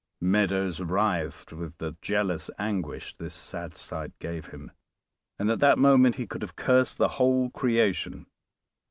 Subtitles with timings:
[0.19, 4.71] Meadows writhed with the jealous anguish this sad sight gave him,
[5.37, 8.25] and at that moment he could have cursed the whole creation.